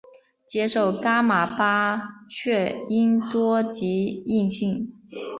[0.47, 4.95] 接受噶玛巴却英多吉印信。